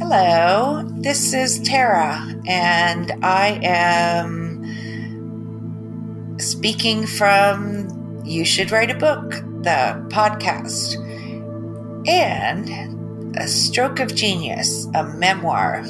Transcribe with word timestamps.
Hello, 0.00 0.84
this 1.00 1.34
is 1.34 1.58
Tara, 1.58 2.24
and 2.46 3.12
I 3.20 3.58
am 3.64 4.64
speaking 6.38 7.04
from 7.04 8.22
You 8.24 8.44
Should 8.44 8.70
Write 8.70 8.92
a 8.92 8.94
Book, 8.94 9.32
the 9.64 10.00
podcast, 10.08 10.94
and 12.06 13.36
A 13.38 13.48
Stroke 13.48 13.98
of 13.98 14.14
Genius, 14.14 14.86
a 14.94 15.02
memoir. 15.02 15.84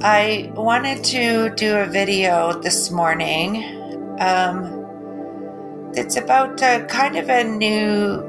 I 0.00 0.50
wanted 0.54 1.04
to 1.04 1.50
do 1.50 1.76
a 1.76 1.84
video 1.84 2.58
this 2.58 2.90
morning. 2.90 3.62
Um, 4.20 5.92
it's 5.94 6.16
about 6.16 6.62
uh, 6.62 6.86
kind 6.86 7.16
of 7.16 7.28
a 7.28 7.44
new 7.44 8.22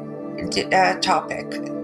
uh, 0.74 0.96
topic 0.96 1.79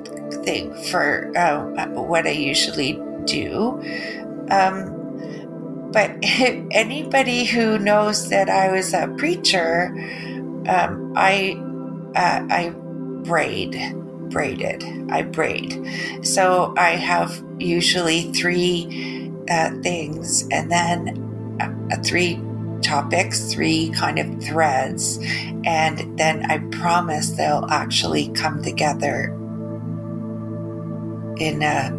thing 0.45 0.73
for 0.89 1.31
uh, 1.37 1.87
what 1.89 2.25
I 2.27 2.31
usually 2.31 3.01
do. 3.25 3.81
Um, 4.49 5.91
but 5.91 6.11
anybody 6.71 7.45
who 7.45 7.79
knows 7.79 8.29
that 8.29 8.49
I 8.49 8.71
was 8.71 8.93
a 8.93 9.07
preacher, 9.17 9.93
um, 10.67 11.13
I 11.15 11.57
uh, 12.15 12.45
I 12.49 12.69
braid 13.23 13.75
braided. 14.29 14.83
I 15.09 15.21
braid. 15.21 15.81
So 16.21 16.73
I 16.77 16.91
have 16.91 17.43
usually 17.59 18.33
three 18.33 19.31
uh, 19.49 19.71
things, 19.81 20.47
and 20.51 20.71
then 20.71 21.57
uh, 21.61 21.97
three 22.03 22.41
topics, 22.81 23.53
three 23.53 23.91
kind 23.91 24.19
of 24.19 24.43
threads, 24.43 25.19
and 25.63 26.17
then 26.19 26.45
I 26.51 26.57
promise 26.77 27.31
they'll 27.31 27.67
actually 27.69 28.29
come 28.29 28.61
together 28.61 29.33
in 31.37 31.63
a 31.63 31.91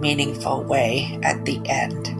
meaningful 0.00 0.62
way 0.64 1.18
at 1.22 1.44
the 1.44 1.60
end. 1.66 2.14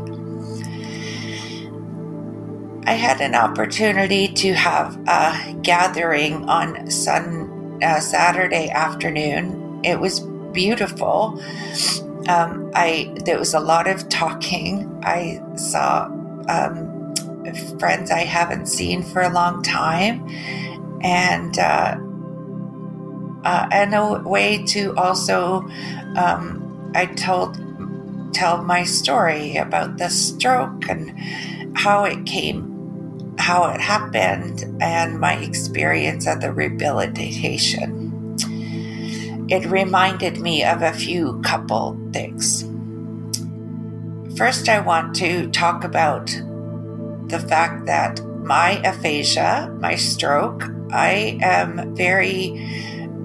I 2.87 2.93
had 2.93 3.21
an 3.21 3.35
opportunity 3.35 4.29
to 4.29 4.53
have 4.53 4.99
a 5.09 5.55
gathering 5.63 6.49
on 6.49 6.91
Sun 6.91 7.79
uh, 7.83 7.99
Saturday 8.01 8.69
afternoon. 8.69 9.81
It 9.83 9.99
was 9.99 10.21
beautiful. 10.53 11.41
Um, 12.29 12.71
I 12.75 13.15
there 13.25 13.39
was 13.39 13.55
a 13.55 13.61
lot 13.61 13.87
of 13.87 14.09
talking. 14.09 15.01
I 15.03 15.43
saw 15.57 16.07
um, 16.49 17.15
friends 17.79 18.11
I 18.11 18.21
haven't 18.25 18.67
seen 18.67 19.03
for 19.03 19.23
a 19.23 19.31
long 19.31 19.63
time, 19.63 20.27
and 21.03 21.59
uh, 21.59 21.97
uh, 23.45 23.69
and 23.73 23.95
a 23.95 24.23
way 24.25 24.63
to 24.67 24.95
also 24.97 25.69
um, 26.17 26.64
I 26.95 27.07
told 27.07 27.59
tell 28.35 28.63
my 28.63 28.85
story 28.85 29.57
about 29.57 29.99
the 29.99 30.09
stroke 30.09 30.89
and 30.89 31.15
how 31.77 32.05
it 32.05 32.27
came, 32.27 33.35
how 33.39 33.65
it 33.71 33.81
happened, 33.81 34.65
and 34.81 35.19
my 35.21 35.35
experience 35.35 36.27
at 36.27 36.41
the 36.41 36.53
rehabilitation. 36.53 38.37
It 39.49 39.67
reminded 39.67 40.41
me 40.41 40.65
of 40.65 40.83
a 40.83 40.93
few 40.93 41.41
couple 41.43 41.97
things. 42.13 42.65
First, 44.37 44.69
I 44.69 44.81
want 44.81 45.15
to 45.17 45.49
talk 45.51 45.85
about 45.85 46.27
the 47.29 47.39
fact 47.39 47.87
that 47.87 48.21
my 48.45 48.81
aphasia, 48.85 49.75
my 49.81 49.95
stroke, 49.95 50.65
I 50.91 51.39
am 51.41 51.95
very 51.95 52.53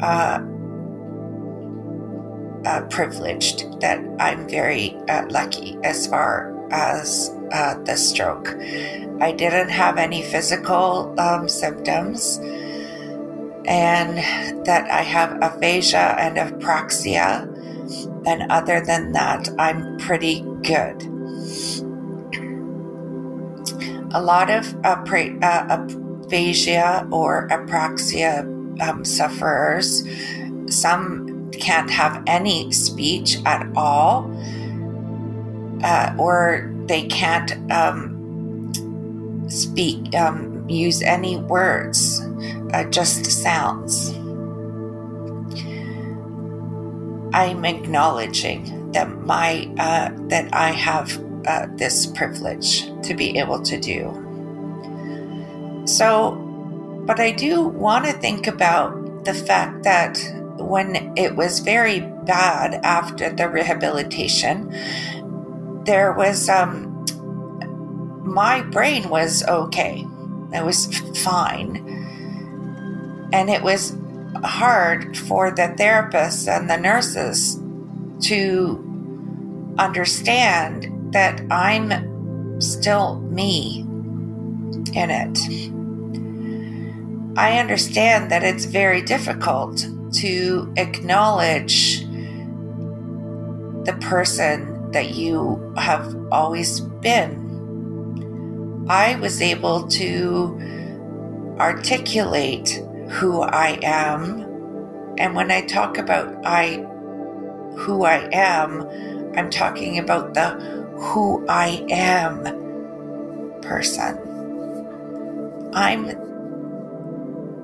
uh, 0.02 0.40
uh, 2.66 2.82
privileged 2.90 3.80
that 3.82 4.00
I'm 4.20 4.48
very 4.48 4.96
uh, 5.08 5.26
lucky 5.30 5.78
as 5.84 6.08
far 6.08 6.56
as 6.72 7.36
uh, 7.52 7.76
the 7.84 7.96
stroke. 7.96 8.56
I 9.22 9.32
didn't 9.32 9.70
have 9.70 9.98
any 9.98 10.22
physical 10.24 11.14
um, 11.20 11.50
symptoms, 11.50 12.40
and 13.66 14.18
that 14.66 14.90
I 14.90 15.02
have 15.02 15.38
aphasia 15.42 16.16
and 16.20 16.38
apraxia. 16.38 17.48
And 18.26 18.52
other 18.52 18.82
than 18.82 19.14
that, 19.14 19.50
I'm 19.58 19.98
pretty 19.98 20.42
good. 20.64 21.04
A 24.12 24.22
lot 24.22 24.50
of 24.50 24.66
apra- 24.82 25.42
uh, 25.44 26.26
aphasia 26.26 27.08
or 27.12 27.48
apraxia 27.50 28.44
um, 28.82 29.04
sufferers, 29.06 30.04
some 30.68 31.29
can't 31.60 31.90
have 31.90 32.24
any 32.26 32.72
speech 32.72 33.38
at 33.46 33.68
all, 33.76 34.32
uh, 35.84 36.16
or 36.18 36.74
they 36.86 37.08
can't 37.08 37.52
um, 37.72 38.72
speak, 39.48 40.14
um, 40.16 40.68
use 40.70 41.02
any 41.02 41.38
words, 41.38 42.22
uh, 42.74 42.84
just 42.86 43.26
sounds. 43.26 44.12
I'm 47.34 47.64
acknowledging 47.64 48.92
that 48.92 49.08
my 49.26 49.70
uh, 49.78 50.10
that 50.30 50.50
I 50.54 50.72
have 50.72 51.24
uh, 51.48 51.68
this 51.76 52.06
privilege 52.08 52.86
to 53.04 53.14
be 53.14 53.38
able 53.38 53.62
to 53.62 53.80
do. 53.80 54.26
So, 55.86 56.32
but 57.06 57.20
I 57.20 57.32
do 57.32 57.64
want 57.64 58.06
to 58.06 58.14
think 58.14 58.48
about 58.48 59.26
the 59.26 59.34
fact 59.34 59.84
that 59.84 60.18
when 60.70 61.18
it 61.18 61.36
was 61.36 61.60
very 61.60 62.02
bad 62.26 62.76
after 62.86 63.30
the 63.32 63.50
rehabilitation, 63.50 64.72
there 65.86 66.14
was, 66.14 66.48
um, 66.48 67.06
my 68.24 68.62
brain 68.62 69.10
was 69.10 69.44
okay. 69.48 70.06
It 70.54 70.64
was 70.64 70.96
fine. 71.24 71.78
And 73.34 73.50
it 73.50 73.64
was 73.64 73.98
hard 74.44 75.18
for 75.18 75.50
the 75.50 75.74
therapists 75.78 76.48
and 76.48 76.70
the 76.70 76.78
nurses 76.78 77.60
to 78.28 78.86
understand 79.80 81.14
that 81.14 81.42
I'm 81.50 82.62
still 82.62 83.22
me 83.22 83.82
in 84.94 85.10
it. 85.10 85.40
I 87.38 87.58
understand 87.58 88.30
that 88.32 88.44
it's 88.44 88.66
very 88.66 89.02
difficult 89.02 89.88
to 90.14 90.74
acknowledge 90.78 92.06
the 93.86 93.98
person 94.02 94.92
that 94.92 95.16
you 95.16 95.74
have 95.78 96.16
always 96.32 96.80
been. 96.80 97.48
I 98.90 99.16
was 99.16 99.42
able 99.42 99.88
to 99.88 100.60
articulate 101.60 102.84
who 103.10 103.42
I 103.42 103.80
am. 103.84 104.42
And 105.18 105.36
when 105.36 105.52
I 105.52 105.62
talk 105.62 105.98
about 105.98 106.46
I 106.46 106.86
who 107.76 108.06
I 108.06 108.30
am, 108.32 108.88
I'm 109.38 109.50
talking 109.50 110.00
about 110.00 110.34
the 110.34 110.50
who 110.98 111.46
I 111.48 111.86
am 111.90 112.44
person. 113.62 114.18
I'm 115.74 116.10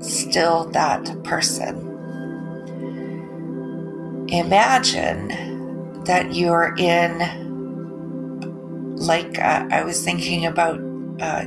still 0.01 0.65
that 0.69 1.23
person 1.23 1.94
imagine 4.27 6.03
that 6.05 6.33
you're 6.33 6.75
in, 6.77 7.19
like 8.97 9.39
uh, 9.39 9.67
I 9.71 9.83
was 9.83 10.03
thinking 10.03 10.45
about 10.45 10.79
uh, 11.19 11.45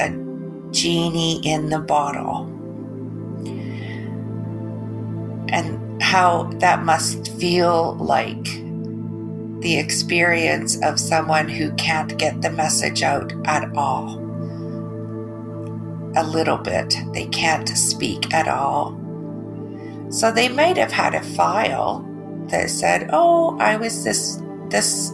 a 0.00 0.70
genie 0.70 1.40
in 1.46 1.70
the 1.70 1.78
bottle. 1.78 2.50
And 5.48 6.02
how 6.02 6.44
that 6.54 6.82
must 6.84 7.32
feel 7.38 7.94
like 7.96 8.44
the 9.60 9.78
experience 9.78 10.76
of 10.82 10.98
someone 11.00 11.48
who 11.48 11.72
can't 11.74 12.18
get 12.18 12.42
the 12.42 12.50
message 12.50 13.02
out 13.02 13.32
at 13.46 13.74
all. 13.76 14.18
A 16.16 16.24
little 16.24 16.58
bit. 16.58 16.94
They 17.12 17.26
can't 17.26 17.68
speak 17.68 18.32
at 18.34 18.46
all. 18.48 19.00
So 20.10 20.30
they 20.30 20.48
might 20.48 20.76
have 20.76 20.92
had 20.92 21.14
a 21.14 21.22
file 21.22 22.06
that 22.48 22.70
said, 22.70 23.10
"Oh, 23.12 23.56
I 23.58 23.76
was 23.76 24.04
this 24.04 24.40
this 24.68 25.12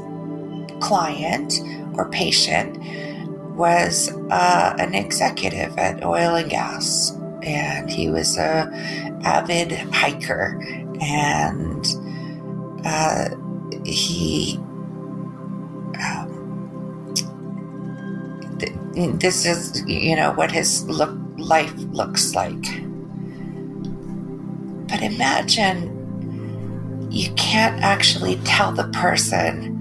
client 0.81 1.61
or 1.94 2.09
patient 2.11 2.79
was 3.55 4.11
uh, 4.31 4.75
an 4.79 4.94
executive 4.94 5.77
at 5.77 6.05
oil 6.05 6.35
and 6.37 6.50
gas, 6.50 7.12
and 7.43 7.91
he 7.91 8.09
was 8.09 8.38
a 8.38 8.71
avid 9.25 9.73
hiker, 9.73 10.61
and 11.00 11.87
uh, 12.85 13.29
he." 13.85 14.59
Um, 16.00 16.41
this 19.19 19.47
is, 19.47 19.85
you 19.87 20.17
know, 20.17 20.33
what 20.33 20.50
his 20.50 20.85
look 20.88 21.15
life 21.37 21.75
looks 21.93 22.35
like. 22.35 22.62
But 24.88 25.03
imagine 25.03 26.00
you 27.11 27.33
can't 27.35 27.83
actually 27.83 28.37
tell 28.45 28.73
the 28.73 28.89
person 28.89 29.77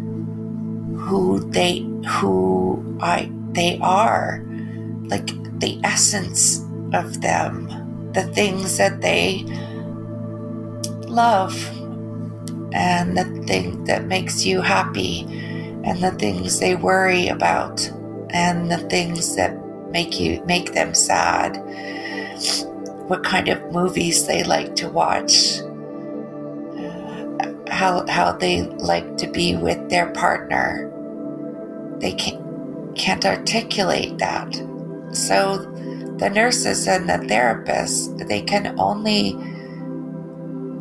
who 1.00 1.40
they 1.52 1.80
who 2.08 2.98
I 3.02 3.31
they 3.52 3.80
are. 3.81 4.44
Like 5.04 5.28
the 5.60 5.80
essence 5.84 6.64
of 6.94 7.22
them 7.22 7.80
the 8.14 8.24
things 8.24 8.78
that 8.78 9.02
they 9.02 9.44
love 11.08 11.54
and 12.74 13.18
the 13.18 13.26
thing 13.46 13.84
that 13.86 14.06
makes 14.06 14.46
you 14.46 14.62
happy 14.62 15.22
and 15.84 16.02
the 16.04 16.12
things 16.12 16.60
they 16.60 16.76
worry 16.76 17.28
about 17.28 17.88
and 18.31 18.72
the 18.72 18.78
things 18.90 19.36
that 19.36 19.56
make 19.92 20.20
you 20.20 20.44
make 20.46 20.74
them 20.74 20.94
sad. 20.94 21.58
What 23.08 23.24
kind 23.24 23.48
of 23.48 23.72
movies 23.72 24.28
they 24.28 24.44
like 24.44 24.76
to 24.78 24.90
watch 24.90 25.62
how 27.80 28.06
how 28.08 28.31
they 28.31 28.64
like 28.92 29.18
to 29.18 29.28
be 29.28 29.56
with 29.56 29.90
their 29.90 30.12
partner 30.12 30.92
they 32.00 32.12
can't, 32.12 32.44
can't 32.96 33.26
articulate 33.26 34.18
that 34.18 34.54
so 35.14 35.58
the 36.18 36.30
nurses 36.30 36.88
and 36.88 37.08
the 37.08 37.20
therapists 37.34 38.28
they 38.28 38.42
can 38.42 38.78
only 38.78 39.31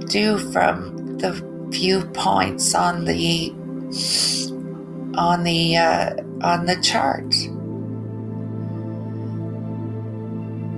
do 0.08 0.38
from 0.52 1.18
the 1.18 1.32
few 1.72 2.04
points 2.06 2.74
on 2.74 3.04
the 3.04 3.52
on 5.16 5.44
the 5.44 5.76
uh, 5.76 6.14
on 6.42 6.66
the 6.66 6.76
chart. 6.80 7.34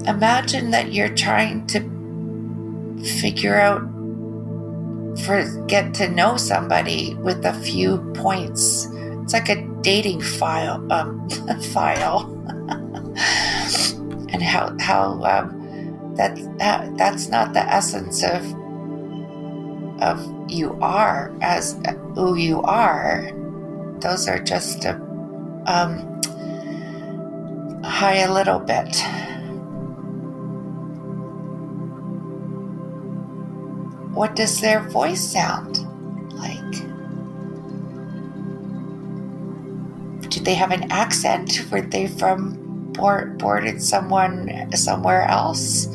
Imagine 0.07 0.71
that 0.71 0.93
you're 0.93 1.15
trying 1.15 1.67
to 1.69 1.81
figure 3.21 3.61
out 3.61 3.83
for 5.25 5.45
get 5.67 5.95
to 5.95 6.09
know 6.09 6.37
somebody 6.37 7.15
with 7.17 7.45
a 7.45 7.53
few 7.53 7.99
points. 8.15 8.87
It's 9.23 9.33
like 9.33 9.49
a 9.49 9.67
dating 9.83 10.23
file 10.23 10.85
um, 10.93 11.29
file, 11.73 12.31
and 14.31 14.43
how 14.43 14.77
how 14.81 15.23
um, 15.25 16.15
that 16.17 16.39
uh, 16.61 16.91
that's 16.97 17.29
not 17.29 17.53
the 17.53 17.61
essence 17.61 18.23
of 18.23 18.45
of 20.03 20.51
you 20.51 20.79
are 20.81 21.33
as 21.41 21.79
who 22.15 22.37
you 22.37 22.63
are. 22.63 23.31
Those 24.01 24.29
are 24.29 24.39
just 24.39 24.85
a 24.85 24.95
um, 25.67 26.23
high 27.85 28.19
a 28.19 28.33
little 28.33 28.59
bit. 28.59 29.03
What 34.15 34.37
does 34.37 34.61
their 34.61 34.81
voice 34.89 35.21
sound 35.21 35.79
like? 36.35 36.73
Do 40.31 40.41
they 40.41 40.55
have 40.55 40.71
an 40.71 40.91
accent? 40.91 41.67
Were 41.71 41.81
they 41.81 42.07
from 42.07 42.93
boarded 42.93 43.83
someone 43.83 44.71
somewhere 44.75 45.23
else? 45.23 45.87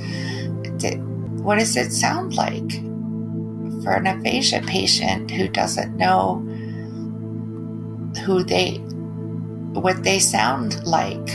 Did, 0.77 1.01
what 1.44 1.59
does 1.59 1.75
it 1.75 1.91
sound 1.91 2.35
like 2.35 2.71
for 3.83 3.94
an 3.94 4.07
aphasia 4.07 4.62
patient 4.62 5.29
who 5.29 5.47
doesn't 5.47 5.95
know 5.95 6.38
who 8.25 8.44
they 8.44 8.81
what 9.79 10.03
they 10.03 10.19
sound 10.19 10.83
like. 10.85 11.29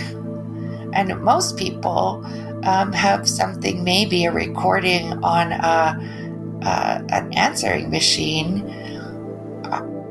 And 0.92 1.20
most 1.22 1.56
people 1.56 2.24
um, 2.64 2.92
have 2.92 3.28
something, 3.28 3.84
maybe 3.84 4.24
a 4.24 4.32
recording 4.32 5.12
on 5.22 5.52
a, 5.52 6.19
uh, 6.62 7.02
an 7.08 7.32
answering 7.34 7.90
machine. 7.90 8.68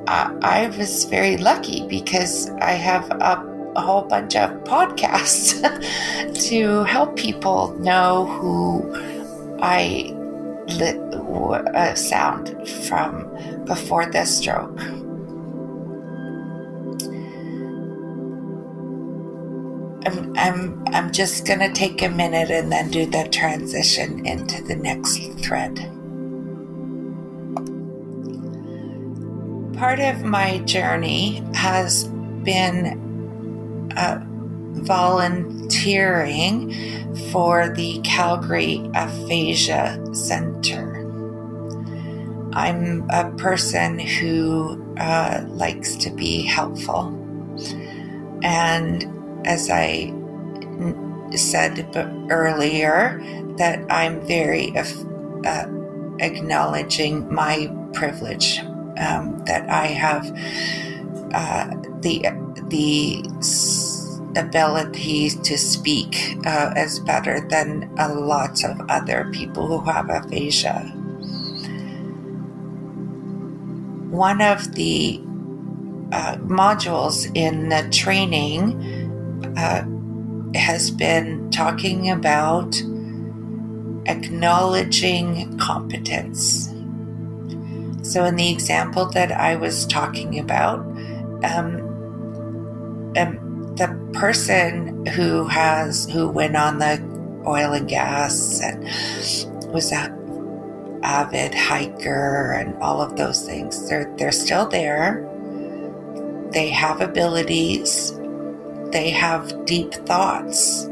I, 0.08 0.34
I, 0.42 0.68
was 0.76 1.06
very 1.06 1.38
lucky 1.38 1.88
because 1.88 2.50
I 2.62 2.72
have 2.72 3.12
a, 3.12 3.72
a 3.76 3.82
whole 3.82 4.02
bunch 4.02 4.36
of 4.36 4.50
podcasts 4.64 5.54
to 6.50 6.84
help 6.86 7.16
people 7.16 7.78
know 7.80 8.26
who 8.26 8.92
I 9.62 10.16
uh, 11.76 11.94
sound 11.96 12.68
from 12.88 13.66
before 13.66 14.06
the 14.08 14.26
stroke. 14.26 14.80
I'm, 20.06 20.38
I'm, 20.38 20.84
I'm 20.88 21.12
just 21.12 21.46
going 21.46 21.60
to 21.60 21.72
take 21.72 22.02
a 22.02 22.10
minute 22.10 22.50
and 22.50 22.72
then 22.72 22.90
do 22.90 23.06
the 23.06 23.28
transition 23.30 24.26
into 24.26 24.64
the 24.64 24.76
next 24.76 25.18
thread. 25.44 25.99
Part 29.80 30.02
of 30.02 30.24
my 30.26 30.58
journey 30.66 31.42
has 31.54 32.04
been 32.44 33.94
uh, 33.96 34.20
volunteering 34.84 36.74
for 37.32 37.70
the 37.70 38.02
Calgary 38.04 38.92
Aphasia 38.94 40.06
Center. 40.14 40.98
I'm 42.52 43.10
a 43.10 43.32
person 43.38 44.00
who 44.00 44.86
uh, 44.98 45.46
likes 45.48 45.96
to 45.96 46.10
be 46.10 46.42
helpful. 46.42 47.16
And 48.44 49.48
as 49.48 49.70
I 49.70 50.14
said 51.38 51.88
earlier, 52.30 53.24
that 53.56 53.90
I'm 53.90 54.20
very 54.28 54.76
uh, 54.76 55.68
acknowledging 56.20 57.34
my 57.34 57.74
privilege 57.94 58.60
um, 59.00 59.44
that 59.46 59.70
I 59.70 59.88
have 59.88 60.26
uh, 61.34 61.76
the 62.02 62.26
the 62.70 63.24
ability 64.36 65.30
to 65.30 65.58
speak 65.58 66.38
uh, 66.46 66.74
is 66.78 67.00
better 67.00 67.48
than 67.50 67.92
a 67.98 68.14
lot 68.14 68.64
of 68.64 68.80
other 68.90 69.30
people 69.34 69.68
who 69.68 69.92
have 69.92 70.10
aphasia. 70.10 70.82
One 74.12 74.42
of 74.42 74.74
the 74.76 75.20
uh, 76.12 76.38
modules 76.38 77.30
in 77.36 77.70
the 77.70 77.88
training 77.92 79.54
uh, 79.58 79.86
has 80.58 80.92
been 80.92 81.50
talking 81.52 82.10
about 82.10 82.82
acknowledging 84.06 85.58
competence. 85.60 86.69
So, 88.04 88.26
in 88.26 88.36
the 88.36 88.52
example 88.52 89.06
that 89.12 89.32
I 89.32 89.56
was 89.56 89.86
talking 89.86 90.40
about, 90.40 90.80
um, 91.44 91.82
um, 93.18 93.76
the 93.76 94.12
person 94.14 95.06
who 95.08 95.46
has 95.48 96.10
who 96.10 96.30
went 96.30 96.56
on 96.56 96.80
the 96.80 97.02
oil 97.48 97.74
and 97.74 97.88
gas 97.88 98.62
and 98.62 98.84
was 99.72 99.92
a 99.92 100.16
avid 101.02 101.56
hiker 101.56 102.52
and 102.52 102.76
all 102.82 103.02
of 103.02 103.16
those 103.18 103.46
things, 103.46 103.90
they're 103.90 104.14
they're 104.18 104.32
still 104.32 104.68
there. 104.68 105.26
They 106.52 106.70
have 106.70 107.00
abilities 107.00 108.20
they 108.92 109.12
have 109.12 109.66
deep 109.66 109.94
thoughts. 109.94 110.86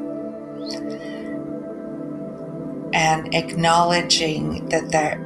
And 2.94 3.34
acknowledging 3.34 4.70
that 4.70 4.92
that 4.92 5.20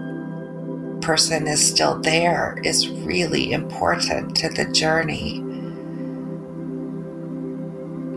person 1.01 1.47
is 1.47 1.65
still 1.65 1.99
there 1.99 2.57
is 2.63 2.89
really 2.89 3.51
important 3.51 4.35
to 4.37 4.49
the 4.49 4.65
journey. 4.65 5.43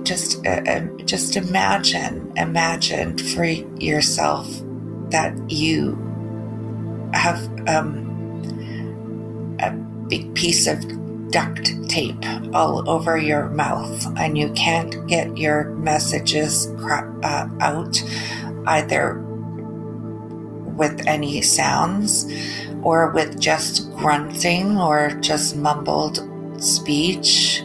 Just, 0.05 0.47
uh, 0.47 0.63
uh, 0.67 0.87
just 1.05 1.37
imagine, 1.37 2.33
imagine 2.37 3.17
for 3.17 3.45
yourself 3.45 4.47
that 5.11 5.35
you 5.51 5.97
have 7.15 7.39
um, 7.69 9.57
a 9.61 9.71
big 10.09 10.35
piece 10.35 10.67
of 10.67 10.81
duct 11.31 11.73
tape 11.89 12.25
all 12.53 12.89
over 12.89 13.17
your 13.17 13.49
mouth 13.51 14.07
and 14.19 14.37
you 14.39 14.53
can't 14.53 15.07
get 15.09 15.37
your 15.37 15.71
messages 15.77 16.69
uh, 16.69 17.49
out 17.61 18.03
either 18.67 19.21
with 20.77 21.07
any 21.07 21.41
sounds 21.41 22.25
or 22.85 23.11
with 23.11 23.41
just 23.41 23.91
grunting 23.97 24.79
or 24.79 25.11
just 25.21 25.57
mumbled 25.57 26.21
speech 26.63 27.63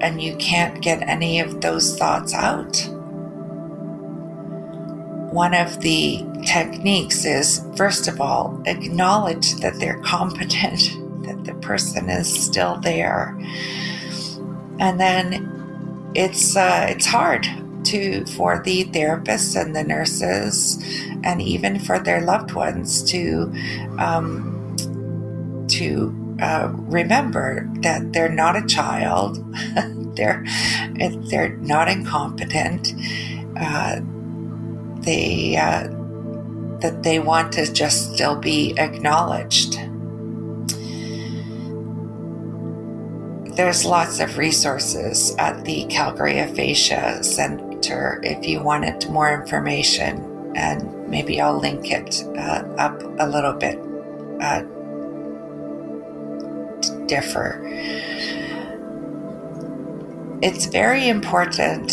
and 0.00 0.20
you 0.20 0.34
can't 0.36 0.80
get 0.80 1.02
any 1.02 1.40
of 1.40 1.60
those 1.60 1.96
thoughts 1.96 2.34
out. 2.34 2.76
One 5.32 5.54
of 5.54 5.80
the 5.80 6.24
techniques 6.46 7.24
is, 7.24 7.64
first 7.76 8.08
of 8.08 8.20
all, 8.20 8.60
acknowledge 8.66 9.54
that 9.56 9.78
they're 9.78 10.00
competent 10.00 10.80
that 11.24 11.44
the 11.44 11.54
person 11.60 12.08
is 12.08 12.32
still 12.32 12.78
there. 12.78 13.38
And 14.78 14.98
then 14.98 16.10
it's 16.14 16.56
uh, 16.56 16.86
it's 16.88 17.06
hard 17.06 17.46
to 17.84 18.24
for 18.26 18.62
the 18.64 18.84
therapists 18.86 19.60
and 19.60 19.76
the 19.76 19.84
nurses 19.84 20.82
and 21.24 21.40
even 21.42 21.78
for 21.78 21.98
their 21.98 22.20
loved 22.20 22.52
ones 22.52 23.02
to 23.04 23.52
um, 23.98 24.76
to 25.68 26.14
uh, 26.40 26.70
remember 26.72 27.68
that 27.80 28.12
they're 28.12 28.32
not 28.32 28.56
a 28.56 28.66
child, 28.66 29.44
they're 30.16 30.44
they're 31.30 31.56
not 31.58 31.88
incompetent. 31.88 32.94
Uh, 33.56 34.00
they 35.02 35.56
uh, 35.56 35.88
that 36.80 37.02
they 37.02 37.18
want 37.18 37.52
to 37.52 37.70
just 37.72 38.14
still 38.14 38.36
be 38.36 38.74
acknowledged. 38.78 39.78
There's 43.56 43.84
lots 43.84 44.20
of 44.20 44.38
resources 44.38 45.34
at 45.38 45.64
the 45.64 45.84
Calgary 45.86 46.38
Aphasia 46.38 47.22
Center 47.22 48.20
if 48.22 48.46
you 48.46 48.62
wanted 48.62 49.08
more 49.10 49.32
information, 49.32 50.52
and 50.56 50.99
maybe 51.10 51.40
I'll 51.40 51.58
link 51.58 51.90
it 51.90 52.24
uh, 52.38 52.62
up 52.78 53.02
a 53.18 53.28
little 53.28 53.52
bit 53.52 53.78
uh, 54.40 54.62
differ. 57.06 57.60
It's 60.42 60.66
very 60.66 61.08
important 61.08 61.92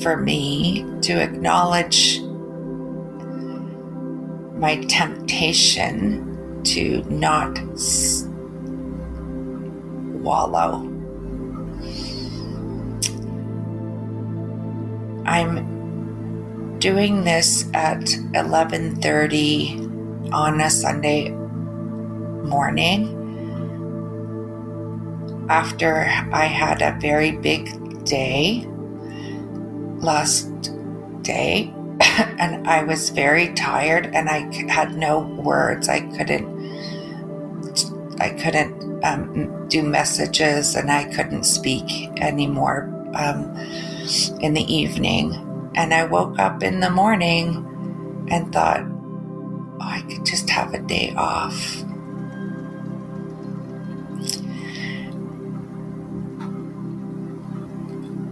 for 0.00 0.16
me 0.16 0.86
to 1.02 1.20
acknowledge 1.20 2.20
my 4.54 4.76
temptation 4.88 6.62
to 6.64 7.02
not 7.10 7.58
wallow. 10.22 10.90
I'm 15.26 15.73
doing 16.84 17.24
this 17.24 17.64
at 17.72 18.04
11:30 18.34 20.30
on 20.34 20.60
a 20.60 20.68
Sunday 20.68 21.30
morning 22.44 23.08
after 25.48 26.04
I 26.30 26.44
had 26.44 26.82
a 26.82 26.94
very 27.00 27.32
big 27.32 27.72
day 28.04 28.68
last 29.96 30.52
day 31.22 31.72
and 32.38 32.68
I 32.68 32.84
was 32.84 33.08
very 33.08 33.54
tired 33.54 34.10
and 34.12 34.28
I 34.28 34.40
had 34.68 34.94
no 34.94 35.20
words. 35.20 35.88
I 35.88 36.00
couldn't 36.00 36.46
I 38.20 38.28
couldn't 38.28 39.02
um, 39.02 39.68
do 39.68 39.82
messages 39.82 40.76
and 40.76 40.92
I 40.92 41.04
couldn't 41.04 41.44
speak 41.44 41.88
anymore 42.20 42.92
um, 43.14 43.56
in 44.42 44.52
the 44.52 44.66
evening. 44.68 45.53
And 45.76 45.92
I 45.92 46.04
woke 46.04 46.38
up 46.38 46.62
in 46.62 46.80
the 46.80 46.90
morning 46.90 48.26
and 48.30 48.52
thought, 48.52 48.80
oh, 48.82 49.78
I 49.80 50.02
could 50.08 50.24
just 50.24 50.48
have 50.50 50.72
a 50.74 50.80
day 50.80 51.14
off. 51.16 51.82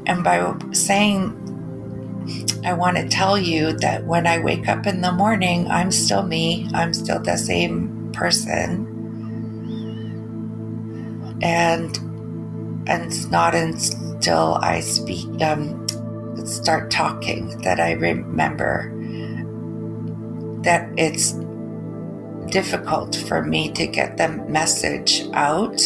And 0.06 0.24
by 0.24 0.54
saying 0.72 1.38
I 2.64 2.72
want 2.74 2.96
to 2.96 3.08
tell 3.08 3.36
you 3.36 3.72
that 3.78 4.04
when 4.04 4.26
I 4.26 4.38
wake 4.38 4.68
up 4.68 4.86
in 4.86 5.00
the 5.00 5.12
morning, 5.12 5.68
I'm 5.68 5.90
still 5.90 6.22
me. 6.22 6.68
I'm 6.72 6.94
still 6.94 7.20
the 7.20 7.36
same 7.36 8.12
person. 8.12 8.88
And 11.42 11.96
and 12.86 13.04
it's 13.04 13.26
not 13.26 13.54
until 13.54 14.58
I 14.60 14.80
speak 14.80 15.26
um, 15.42 15.81
start 16.44 16.90
talking 16.90 17.58
that 17.62 17.80
I 17.80 17.92
remember 17.92 18.90
that 20.62 20.90
it's 20.96 21.32
difficult 22.50 23.16
for 23.16 23.42
me 23.42 23.70
to 23.72 23.86
get 23.86 24.16
the 24.16 24.28
message 24.28 25.22
out 25.32 25.80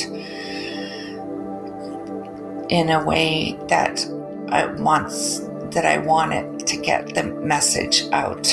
in 2.68 2.90
a 2.90 3.04
way 3.04 3.58
that 3.68 4.04
I 4.48 4.66
wants 4.66 5.40
that 5.70 5.84
I 5.84 5.98
want 5.98 6.32
it 6.32 6.66
to 6.66 6.76
get 6.76 7.14
the 7.14 7.24
message 7.24 8.04
out. 8.12 8.46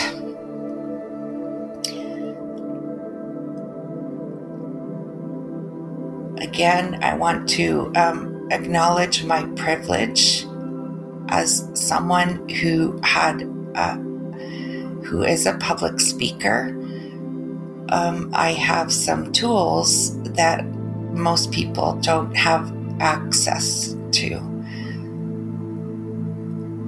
Again, 6.41 7.01
I 7.01 7.15
want 7.15 7.47
to 7.49 7.91
um, 7.95 8.47
acknowledge 8.51 9.23
my 9.23 9.43
privilege 9.55 10.45
as 11.33 11.67
someone 11.73 12.47
who 12.47 12.99
had 13.03 13.41
uh, 13.73 13.95
who 15.07 15.23
is 15.23 15.47
a 15.47 15.55
public 15.55 15.99
speaker. 15.99 16.69
Um, 17.89 18.29
I 18.33 18.53
have 18.53 18.93
some 18.93 19.31
tools 19.31 20.17
that 20.33 20.63
most 21.11 21.51
people 21.51 21.95
don't 22.01 22.35
have 22.35 22.71
access 22.99 23.95
to 24.11 24.39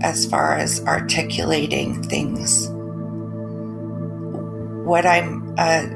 as 0.04 0.26
far 0.28 0.56
as 0.56 0.84
articulating 0.86 2.04
things. 2.04 2.70
What 4.86 5.06
I'm 5.08 5.56
uh, 5.58 5.88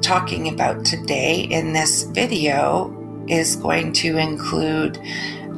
talking 0.00 0.48
about 0.48 0.86
today 0.86 1.42
in 1.42 1.74
this 1.74 2.04
video 2.04 2.96
is 3.28 3.56
going 3.56 3.92
to 3.92 4.16
include 4.16 4.98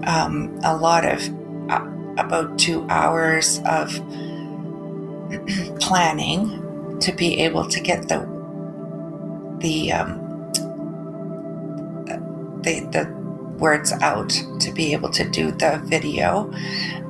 um, 0.04 0.58
a 0.64 0.76
lot 0.76 1.04
of 1.04 1.20
uh, 1.70 2.01
about 2.24 2.58
two 2.58 2.86
hours 2.88 3.60
of 3.66 3.90
planning 5.80 6.98
to 7.00 7.12
be 7.12 7.40
able 7.40 7.66
to 7.68 7.80
get 7.80 8.08
the 8.08 8.20
the 9.60 9.92
um, 9.92 10.22
the, 12.62 12.80
the 12.92 13.22
words 13.58 13.92
out 13.92 14.30
to 14.60 14.72
be 14.72 14.92
able 14.92 15.10
to 15.10 15.28
do 15.28 15.52
the 15.52 15.80
video. 15.84 16.52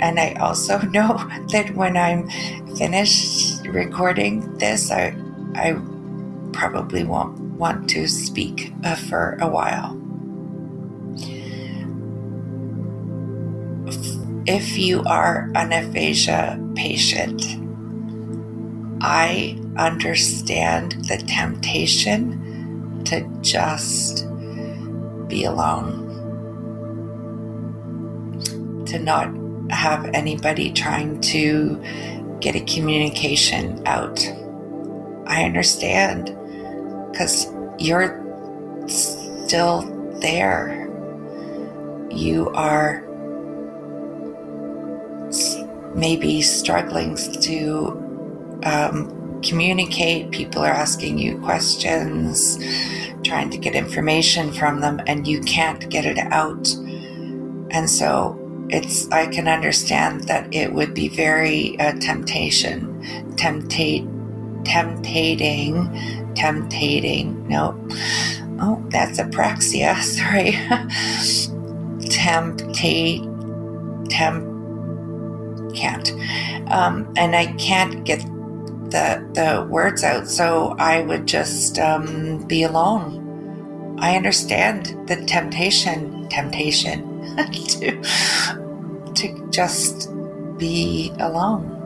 And 0.00 0.18
I 0.18 0.34
also 0.34 0.78
know 0.96 1.16
that 1.52 1.72
when 1.74 1.96
I'm 1.96 2.28
finished 2.76 3.66
recording 3.66 4.58
this, 4.58 4.90
I, 4.90 5.14
I 5.54 5.76
probably 6.52 7.04
won't 7.04 7.38
want 7.56 7.88
to 7.90 8.06
speak 8.06 8.72
uh, 8.84 8.96
for 8.96 9.38
a 9.40 9.48
while. 9.48 10.01
If 14.46 14.76
you 14.76 15.04
are 15.04 15.50
an 15.54 15.72
aphasia 15.72 16.58
patient, 16.74 17.44
I 19.00 19.58
understand 19.76 20.92
the 21.08 21.18
temptation 21.18 23.04
to 23.04 23.20
just 23.40 24.26
be 25.28 25.44
alone 25.44 26.02
to 28.86 28.98
not 28.98 29.30
have 29.70 30.10
anybody 30.12 30.72
trying 30.72 31.20
to 31.20 31.80
get 32.40 32.56
a 32.56 32.60
communication 32.60 33.80
out. 33.86 34.20
I 35.26 35.44
understand 35.44 36.36
because 37.10 37.46
you're 37.78 38.20
still 38.88 39.82
there. 40.20 40.88
You 42.10 42.50
are 42.50 43.04
maybe 45.94 46.42
struggling 46.42 47.16
to 47.16 48.60
um, 48.64 49.40
communicate. 49.42 50.30
People 50.30 50.62
are 50.62 50.72
asking 50.72 51.18
you 51.18 51.38
questions, 51.38 52.58
trying 53.24 53.50
to 53.50 53.58
get 53.58 53.74
information 53.74 54.52
from 54.52 54.80
them, 54.80 55.00
and 55.06 55.26
you 55.26 55.40
can't 55.40 55.88
get 55.90 56.04
it 56.04 56.18
out. 56.18 56.72
And 57.70 57.88
so 57.88 58.38
it's 58.70 59.10
I 59.10 59.26
can 59.26 59.48
understand 59.48 60.24
that 60.24 60.52
it 60.54 60.72
would 60.72 60.94
be 60.94 61.08
very 61.08 61.78
uh, 61.78 61.92
temptation, 61.94 63.02
temptate, 63.36 64.06
temptating, 64.64 66.34
temptating. 66.34 67.48
No, 67.48 67.76
oh, 68.60 68.82
that's 68.88 69.18
apraxia. 69.18 70.00
Sorry, 70.02 70.52
temptate, 72.08 73.28
temp 74.08 74.51
can't, 75.72 76.12
um, 76.70 77.12
and 77.16 77.34
I 77.34 77.52
can't 77.54 78.04
get 78.04 78.20
the 78.90 79.26
the 79.34 79.66
words 79.68 80.04
out. 80.04 80.28
So 80.28 80.76
I 80.78 81.02
would 81.02 81.26
just 81.26 81.78
um, 81.78 82.46
be 82.46 82.62
alone. 82.62 83.96
I 83.98 84.16
understand 84.16 85.08
the 85.08 85.16
temptation, 85.26 86.28
temptation 86.28 87.36
to 87.52 88.02
to 89.14 89.48
just 89.50 90.10
be 90.58 91.12
alone. 91.18 91.78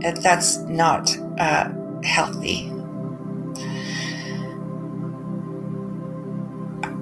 That's 0.00 0.58
not 0.58 1.16
uh, 1.38 1.70
healthy. 2.02 2.72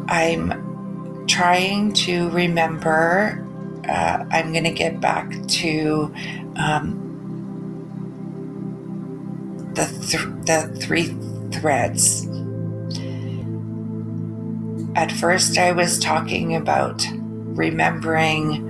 I'm 0.08 1.26
trying 1.26 1.92
to 1.94 2.28
remember. 2.30 3.39
Uh, 3.90 4.24
I'm 4.30 4.52
going 4.52 4.64
to 4.64 4.70
get 4.70 5.00
back 5.00 5.28
to 5.48 6.14
um, 6.56 7.08
the 9.74 9.84
th- 9.84 10.46
the 10.46 10.68
three 10.80 11.16
threads. 11.50 12.28
At 14.94 15.10
first, 15.10 15.58
I 15.58 15.72
was 15.72 15.98
talking 15.98 16.54
about 16.54 17.04
remembering 17.12 18.68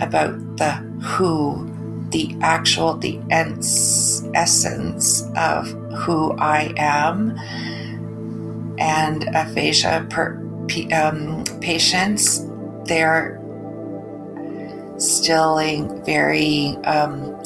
about 0.00 0.56
the 0.56 0.70
who, 1.02 1.68
the 2.10 2.36
actual, 2.40 2.94
the 2.94 3.18
ens- 3.30 4.24
essence 4.34 5.24
of 5.36 5.66
who 5.98 6.32
I 6.38 6.72
am, 6.76 7.36
and 8.78 9.24
aphasia 9.34 10.06
per, 10.08 10.40
um, 10.92 11.44
patients. 11.60 12.44
They're 12.84 13.40
still 14.98 15.58
very 16.04 16.76
um, 16.84 17.38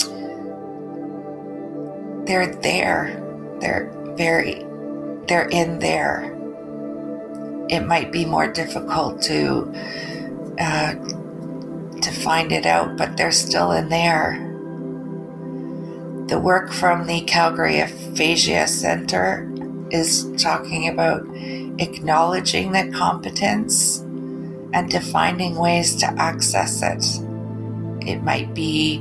they're 2.26 2.54
there. 2.56 3.18
They're 3.60 3.90
very 4.16 4.64
they're 5.26 5.48
in 5.48 5.78
there. 5.78 6.24
It 7.68 7.86
might 7.86 8.12
be 8.12 8.24
more 8.24 8.50
difficult 8.50 9.22
to 9.22 9.72
uh, 10.58 10.94
to 10.94 12.10
find 12.10 12.52
it 12.52 12.66
out 12.66 12.96
but 12.96 13.16
they're 13.16 13.32
still 13.32 13.72
in 13.72 13.88
there. 13.88 14.48
The 16.28 16.38
work 16.38 16.72
from 16.72 17.06
the 17.06 17.20
calgary 17.22 17.80
aphasia 17.80 18.66
center 18.66 19.50
is 19.90 20.30
talking 20.42 20.88
about 20.88 21.26
acknowledging 21.78 22.72
the 22.72 22.90
competence 22.96 23.98
and 24.72 24.90
to 24.90 25.00
finding 25.00 25.56
ways 25.56 25.96
to 25.96 26.06
access 26.18 26.82
it 26.82 27.31
it 28.08 28.22
might 28.22 28.54
be 28.54 28.98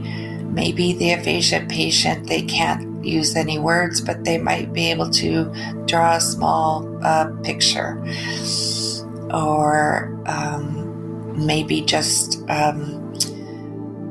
maybe 0.52 0.94
the 0.94 1.12
aphasia 1.12 1.66
patient 1.70 2.28
they 2.28 2.42
can't 2.42 2.92
use 3.06 3.36
any 3.36 3.58
words, 3.58 4.02
but 4.02 4.24
they 4.24 4.38
might 4.38 4.74
be 4.74 4.92
able 4.92 5.10
to 5.10 5.52
draw 5.86 6.16
a 6.16 6.22
small 6.22 7.00
uh, 7.04 7.32
picture. 7.44 7.98
Or 9.34 10.22
um, 10.28 11.46
maybe 11.46 11.82
just 11.82 12.48
um, 12.50 13.14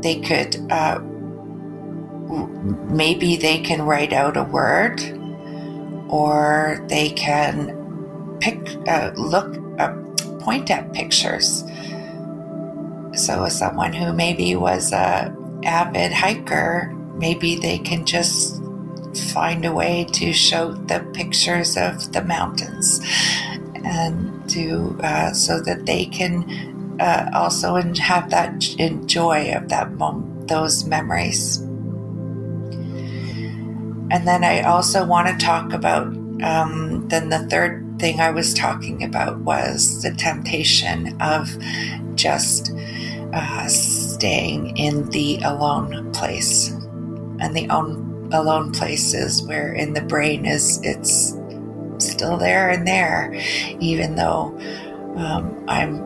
they 0.03 0.21
could 0.21 0.57
uh, 0.73 1.01
maybe 2.89 3.37
they 3.37 3.59
can 3.59 3.83
write 3.83 4.13
out 4.13 4.37
a 4.37 4.45
word 4.45 5.01
or 6.09 6.85
they 6.89 7.11
can 7.11 7.77
pick 8.41 8.59
uh, 8.89 9.13
look 9.17 9.57
point 10.41 10.71
at 10.71 10.93
pictures 10.93 11.65
so 13.15 13.49
someone 13.49 13.93
who 13.93 14.13
maybe 14.13 14.55
was 14.57 14.93
a 14.93 15.35
avid 15.65 16.13
hiker 16.13 16.93
maybe 17.17 17.57
they 17.57 17.79
can 17.79 18.05
just 18.07 18.63
find 19.33 19.65
a 19.65 19.73
way 19.73 20.05
to 20.13 20.33
show 20.33 20.73
the 20.73 21.01
pictures 21.13 21.77
of 21.77 22.13
the 22.13 22.23
mountains 22.25 23.01
and 23.85 24.49
to 24.49 24.99
uh, 25.03 25.33
so 25.33 25.61
that 25.61 25.87
they 25.87 26.07
can 26.07 26.97
uh, 27.01 27.31
also 27.35 27.75
have 27.75 28.31
that 28.31 28.59
joy 29.07 29.53
of 29.55 29.69
that 29.69 29.93
mom- 29.93 30.47
those 30.47 30.85
memories. 30.85 31.59
And 34.13 34.27
then 34.27 34.43
I 34.45 34.63
also 34.63 35.07
want 35.07 35.29
to 35.29 35.45
talk 35.45 35.73
about. 35.73 36.17
Um, 36.43 37.07
then 37.09 37.29
the 37.29 37.47
third 37.49 37.99
thing 37.99 38.19
I 38.19 38.31
was 38.31 38.55
talking 38.55 39.05
about 39.05 39.41
was 39.41 40.03
the 40.03 40.11
temptation 40.11 41.21
of 41.21 41.55
just 42.15 42.73
uh, 43.33 43.69
staying 43.69 44.77
in 44.77 45.09
the 45.11 45.39
alone 45.43 46.13
place 46.13 46.71
and 47.41 47.55
the 47.55 47.69
own 47.71 48.29
alone 48.33 48.73
places 48.73 49.43
where 49.43 49.73
in 49.73 49.93
the 49.95 50.03
brain 50.03 50.47
is 50.47 50.81
it's 50.83 51.37
still 51.99 52.37
there 52.37 52.71
and 52.71 52.87
there, 52.87 53.33
even 53.81 54.17
though 54.17 54.57
um, 55.17 55.65
I'm 55.69 56.03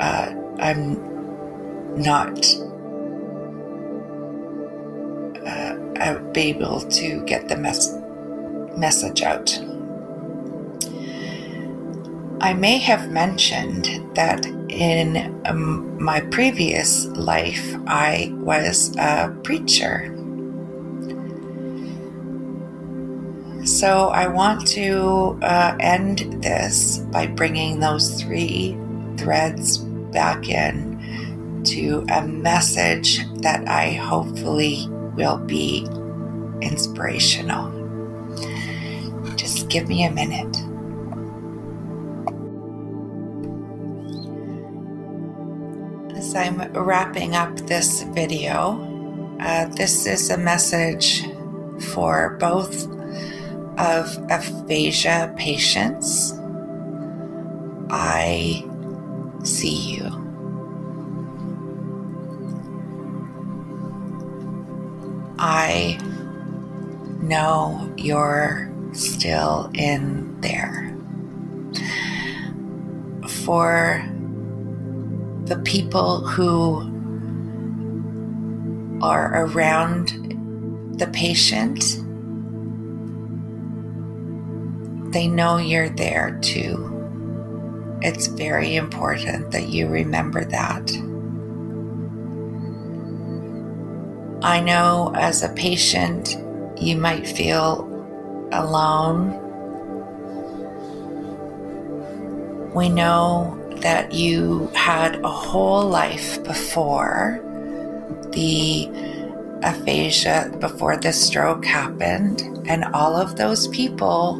uh, 0.00 0.32
I'm 0.58 1.96
not 1.96 2.46
uh, 5.46 6.18
be 6.32 6.40
able 6.42 6.80
to 6.80 7.24
get 7.24 7.48
the 7.48 7.56
mes- 7.56 7.96
message 8.76 9.22
out. 9.22 9.58
I 12.40 12.52
may 12.52 12.78
have 12.78 13.10
mentioned 13.10 14.14
that 14.14 14.46
in 14.76 15.42
um, 15.46 16.02
my 16.02 16.20
previous 16.20 17.06
life 17.06 17.74
I 17.86 18.30
was 18.34 18.94
a 18.96 19.34
preacher 19.42 20.16
So 23.66 24.10
I 24.10 24.28
want 24.28 24.64
to 24.68 25.36
uh, 25.42 25.76
end 25.80 26.40
this 26.40 26.98
by 27.10 27.26
bringing 27.26 27.80
those 27.80 28.22
three 28.22 28.78
threads 29.16 29.78
back 29.78 30.48
in 30.48 31.62
to 31.64 32.06
a 32.12 32.24
message 32.24 33.26
that 33.40 33.68
I 33.68 33.90
hopefully 33.90 34.86
will 35.16 35.38
be 35.38 35.84
inspirational. 36.62 37.72
Just 39.34 39.68
give 39.68 39.88
me 39.88 40.04
a 40.04 40.12
minute. 40.12 40.65
I'm 46.36 46.72
wrapping 46.72 47.34
up 47.34 47.56
this 47.66 48.02
video, 48.02 49.36
uh, 49.40 49.66
this 49.68 50.06
is 50.06 50.30
a 50.30 50.36
message 50.36 51.24
for 51.92 52.36
both 52.38 52.84
of 53.78 54.18
aphasia 54.30 55.34
patients, 55.36 56.34
I 57.90 58.64
see 59.44 59.94
you. 59.94 60.26
I 65.38 65.98
know 67.20 67.92
you're 67.96 68.72
still 68.92 69.70
in 69.74 70.40
there. 70.40 70.94
For 73.44 74.04
the 75.46 75.56
people 75.64 76.26
who 76.26 76.80
are 79.00 79.44
around 79.44 80.08
the 80.98 81.06
patient, 81.08 81.78
they 85.12 85.28
know 85.28 85.56
you're 85.56 85.88
there 85.88 86.38
too. 86.42 86.92
It's 88.02 88.26
very 88.26 88.74
important 88.76 89.52
that 89.52 89.68
you 89.68 89.86
remember 89.88 90.44
that. 90.44 90.90
I 94.42 94.60
know 94.60 95.12
as 95.14 95.42
a 95.42 95.48
patient, 95.50 96.36
you 96.76 96.96
might 96.96 97.26
feel 97.26 97.84
alone. 98.52 99.42
We 102.74 102.88
know 102.88 103.55
that 103.80 104.12
you 104.12 104.70
had 104.74 105.16
a 105.24 105.28
whole 105.28 105.88
life 105.88 106.42
before 106.44 107.40
the 108.30 108.88
aphasia, 109.62 110.54
before 110.60 110.96
the 110.96 111.12
stroke 111.12 111.64
happened, 111.64 112.42
and 112.66 112.84
all 112.86 113.16
of 113.16 113.36
those 113.36 113.68
people 113.68 114.36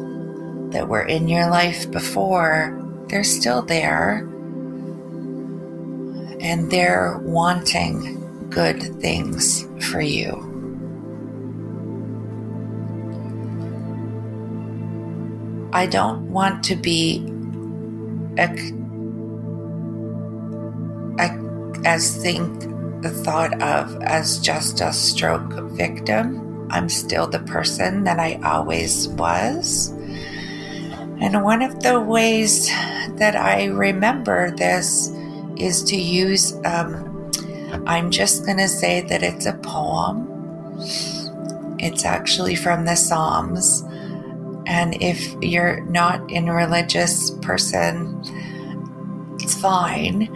that 0.71 0.87
were 0.87 1.03
in 1.03 1.27
your 1.27 1.49
life 1.49 1.89
before, 1.91 2.77
they're 3.09 3.23
still 3.23 3.61
there. 3.61 4.27
And 6.39 6.69
they're 6.69 7.19
wanting 7.23 8.49
good 8.49 8.81
things 9.01 9.67
for 9.89 10.01
you. 10.01 10.43
I 15.73 15.85
don't 15.85 16.31
want 16.31 16.63
to 16.65 16.75
be 16.75 17.19
as 21.87 22.21
think 22.21 22.59
the 23.01 23.09
thought 23.09 23.61
of 23.61 23.95
as 24.01 24.39
just 24.39 24.81
a 24.81 24.91
stroke 24.91 25.53
victim. 25.71 26.67
I'm 26.69 26.89
still 26.89 27.27
the 27.27 27.39
person 27.39 28.03
that 28.03 28.19
I 28.19 28.41
always 28.43 29.07
was. 29.07 29.87
And 31.21 31.41
one 31.45 31.61
of 31.61 31.81
the 31.81 32.01
ways 32.01 32.67
that 33.15 33.37
I 33.37 33.67
remember 33.67 34.51
this 34.51 35.13
is 35.55 35.81
to 35.85 35.95
use, 35.95 36.53
um, 36.65 37.31
I'm 37.87 38.11
just 38.11 38.45
going 38.45 38.57
to 38.57 38.67
say 38.67 38.99
that 39.07 39.23
it's 39.23 39.45
a 39.45 39.53
poem. 39.53 40.27
It's 41.79 42.03
actually 42.03 42.55
from 42.55 42.83
the 42.83 42.97
Psalms. 42.97 43.81
And 44.65 45.01
if 45.01 45.33
you're 45.41 45.79
not 45.85 46.29
a 46.33 46.41
religious 46.41 47.31
person, 47.41 48.21
it's 49.39 49.55
fine. 49.55 50.27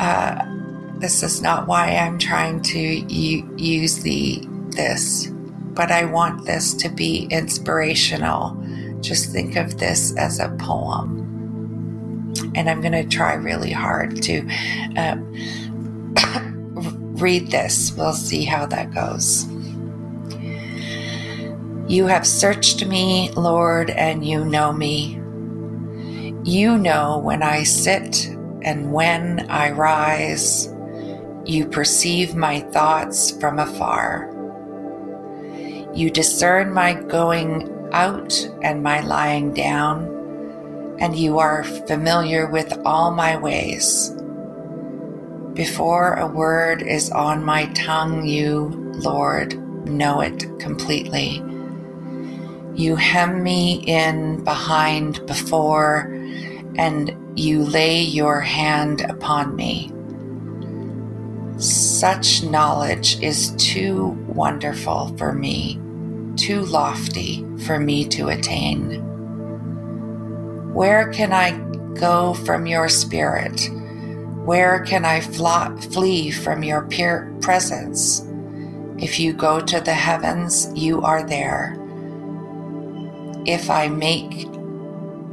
Uh, 0.00 0.50
this 1.04 1.22
is 1.22 1.42
not 1.42 1.66
why 1.66 1.94
I'm 1.96 2.18
trying 2.18 2.62
to 2.62 2.78
use 2.78 3.98
the 3.98 4.42
this. 4.70 5.26
but 5.74 5.90
I 5.90 6.06
want 6.06 6.46
this 6.46 6.72
to 6.74 6.88
be 6.88 7.26
inspirational. 7.30 8.56
Just 9.00 9.30
think 9.30 9.56
of 9.56 9.78
this 9.78 10.16
as 10.16 10.38
a 10.38 10.48
poem. 10.58 12.32
And 12.54 12.70
I'm 12.70 12.80
going 12.80 12.92
to 12.92 13.04
try 13.04 13.34
really 13.34 13.72
hard 13.72 14.22
to 14.22 14.48
uh, 14.96 15.16
read 17.20 17.50
this. 17.50 17.92
We'll 17.98 18.14
see 18.14 18.44
how 18.44 18.64
that 18.66 18.94
goes. 18.94 19.46
You 21.86 22.06
have 22.06 22.26
searched 22.26 22.86
me, 22.86 23.30
Lord, 23.32 23.90
and 23.90 24.26
you 24.26 24.42
know 24.42 24.72
me. 24.72 25.20
You 26.44 26.78
know 26.78 27.18
when 27.18 27.42
I 27.42 27.64
sit 27.64 28.28
and 28.62 28.90
when 28.90 29.50
I 29.50 29.72
rise. 29.72 30.73
You 31.46 31.66
perceive 31.66 32.34
my 32.34 32.60
thoughts 32.60 33.30
from 33.30 33.58
afar. 33.58 34.30
You 35.92 36.10
discern 36.10 36.72
my 36.72 36.94
going 36.94 37.70
out 37.92 38.34
and 38.62 38.82
my 38.82 39.00
lying 39.00 39.52
down, 39.52 40.96
and 40.98 41.14
you 41.14 41.38
are 41.38 41.62
familiar 41.62 42.46
with 42.46 42.72
all 42.84 43.10
my 43.10 43.36
ways. 43.36 44.10
Before 45.52 46.14
a 46.14 46.26
word 46.26 46.82
is 46.82 47.10
on 47.10 47.44
my 47.44 47.66
tongue, 47.74 48.26
you, 48.26 48.70
Lord, 48.96 49.54
know 49.86 50.20
it 50.20 50.46
completely. 50.58 51.42
You 52.74 52.96
hem 52.96 53.42
me 53.42 53.84
in 53.86 54.42
behind 54.42 55.24
before, 55.26 56.10
and 56.76 57.14
you 57.38 57.62
lay 57.62 58.00
your 58.00 58.40
hand 58.40 59.02
upon 59.02 59.54
me. 59.54 59.93
Such 61.64 62.42
knowledge 62.42 63.22
is 63.22 63.54
too 63.56 64.08
wonderful 64.26 65.16
for 65.16 65.32
me, 65.32 65.80
too 66.36 66.60
lofty 66.60 67.42
for 67.64 67.80
me 67.80 68.04
to 68.08 68.28
attain. 68.28 69.00
Where 70.74 71.10
can 71.10 71.32
I 71.32 71.52
go 71.98 72.34
from 72.34 72.66
your 72.66 72.90
spirit? 72.90 73.70
Where 74.44 74.80
can 74.80 75.06
I 75.06 75.22
flee 75.22 76.30
from 76.30 76.62
your 76.62 76.82
pure 76.82 77.34
presence? 77.40 78.26
If 78.98 79.18
you 79.18 79.32
go 79.32 79.58
to 79.58 79.80
the 79.80 79.94
heavens, 79.94 80.70
you 80.74 81.00
are 81.00 81.22
there. 81.22 81.78
If 83.46 83.70
I 83.70 83.88
make 83.88 84.50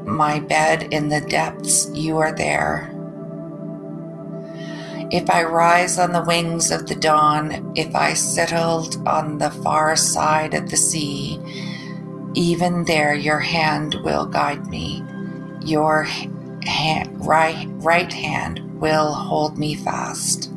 my 0.05 0.39
bed 0.39 0.93
in 0.93 1.09
the 1.09 1.19
depths, 1.19 1.89
you 1.93 2.19
are 2.19 2.31
there. 2.31 2.90
If 5.11 5.29
I 5.29 5.43
rise 5.43 5.99
on 5.99 6.13
the 6.13 6.23
wings 6.23 6.71
of 6.71 6.87
the 6.87 6.95
dawn, 6.95 7.73
if 7.75 7.93
I 7.93 8.13
settled 8.13 9.05
on 9.05 9.39
the 9.39 9.51
far 9.51 9.97
side 9.97 10.53
of 10.53 10.69
the 10.69 10.77
sea, 10.77 11.37
even 12.33 12.85
there 12.85 13.13
your 13.13 13.39
hand 13.39 13.95
will 14.03 14.25
guide 14.25 14.67
me. 14.67 15.03
Your 15.65 16.03
hand, 16.65 17.25
right, 17.27 17.67
right 17.83 18.11
hand 18.11 18.79
will 18.79 19.13
hold 19.13 19.57
me 19.57 19.75
fast. 19.75 20.49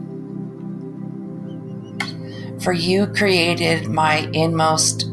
For 2.61 2.73
you 2.73 3.09
created 3.09 3.89
my 3.89 4.31
inmost 4.33 5.11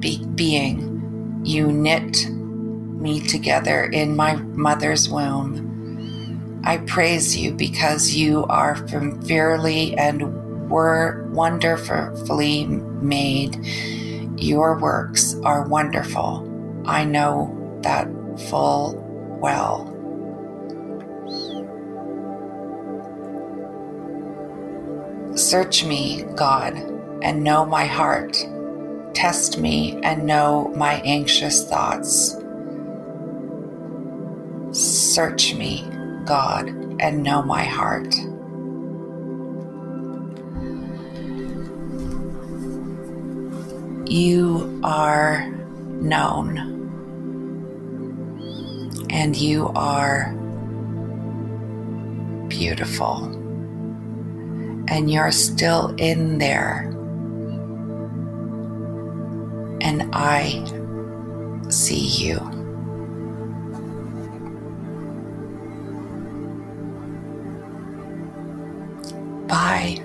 be- 0.00 0.24
being. 0.36 1.40
You 1.44 1.72
knit 1.72 2.30
me 2.30 3.20
together 3.20 3.86
in 3.86 4.14
my 4.14 4.36
mother's 4.36 5.08
womb. 5.08 5.63
I 6.66 6.78
praise 6.78 7.36
you 7.36 7.52
because 7.52 8.14
you 8.14 8.46
are 8.46 8.74
fearfully 8.88 9.94
and 9.98 10.70
were 10.70 11.28
wonderfully 11.30 12.66
made. 12.66 13.56
Your 14.38 14.78
works 14.78 15.36
are 15.44 15.68
wonderful. 15.68 16.50
I 16.86 17.04
know 17.04 17.78
that 17.82 18.08
full 18.48 18.94
well. 19.42 19.90
Search 25.36 25.84
me, 25.84 26.24
God, 26.34 26.74
and 27.22 27.44
know 27.44 27.66
my 27.66 27.84
heart. 27.84 28.42
Test 29.12 29.58
me 29.58 30.00
and 30.02 30.24
know 30.24 30.72
my 30.76 30.94
anxious 31.04 31.68
thoughts. 31.68 32.36
Search 34.72 35.54
me, 35.54 35.86
God, 36.24 36.68
and 37.00 37.22
know 37.22 37.42
my 37.42 37.64
heart. 37.64 38.14
You 44.06 44.80
are 44.84 45.46
known, 46.00 46.58
and 49.10 49.36
you 49.36 49.68
are 49.74 50.32
beautiful, 52.48 53.24
and 54.88 55.10
you're 55.10 55.32
still 55.32 55.94
in 55.98 56.38
there. 56.38 56.90
And 59.80 60.10
I 60.12 60.64
see 61.70 62.06
you. 62.06 62.63
Bye. 69.54 70.03